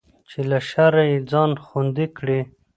چې 0.29 0.39
له 0.49 0.59
شره 0.69 1.03
يې 1.09 1.17
ځان 1.31 1.51
خوندي 1.65 2.07
کړي. 2.17 2.41